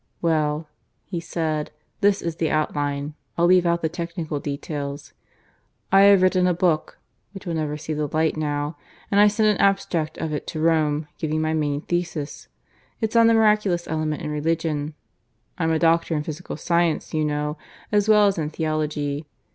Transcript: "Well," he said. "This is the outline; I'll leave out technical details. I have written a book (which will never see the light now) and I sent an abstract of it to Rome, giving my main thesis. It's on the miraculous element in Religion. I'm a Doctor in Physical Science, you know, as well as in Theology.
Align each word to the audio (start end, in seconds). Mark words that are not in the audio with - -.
"Well," 0.19 0.67
he 1.05 1.19
said. 1.19 1.69
"This 1.99 2.23
is 2.23 2.37
the 2.37 2.49
outline; 2.49 3.13
I'll 3.37 3.45
leave 3.45 3.67
out 3.67 3.83
technical 3.93 4.39
details. 4.39 5.13
I 5.91 6.01
have 6.09 6.23
written 6.23 6.47
a 6.47 6.55
book 6.55 6.97
(which 7.35 7.45
will 7.45 7.53
never 7.53 7.77
see 7.77 7.93
the 7.93 8.07
light 8.07 8.35
now) 8.35 8.77
and 9.11 9.19
I 9.19 9.27
sent 9.27 9.49
an 9.49 9.63
abstract 9.63 10.17
of 10.17 10.33
it 10.33 10.47
to 10.47 10.59
Rome, 10.59 11.07
giving 11.19 11.39
my 11.39 11.53
main 11.53 11.81
thesis. 11.81 12.47
It's 12.99 13.15
on 13.15 13.27
the 13.27 13.35
miraculous 13.35 13.87
element 13.87 14.23
in 14.23 14.31
Religion. 14.31 14.95
I'm 15.59 15.69
a 15.69 15.77
Doctor 15.77 16.15
in 16.15 16.23
Physical 16.23 16.57
Science, 16.57 17.13
you 17.13 17.23
know, 17.23 17.59
as 17.91 18.09
well 18.09 18.25
as 18.25 18.39
in 18.39 18.49
Theology. 18.49 19.27